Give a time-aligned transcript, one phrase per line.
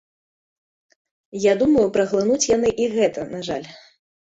[1.45, 3.75] Я думаю, праглынуць яны і гэта, на жаль.